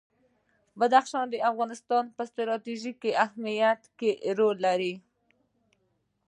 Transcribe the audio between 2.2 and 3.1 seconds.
ستراتیژیک